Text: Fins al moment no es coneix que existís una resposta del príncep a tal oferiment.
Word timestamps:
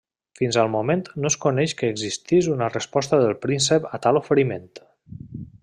Fins 0.39 0.55
al 0.61 0.69
moment 0.75 1.03
no 1.25 1.29
es 1.31 1.37
coneix 1.43 1.75
que 1.81 1.91
existís 1.95 2.49
una 2.55 2.71
resposta 2.73 3.21
del 3.25 3.37
príncep 3.45 3.87
a 3.99 4.01
tal 4.07 4.21
oferiment. 4.23 4.69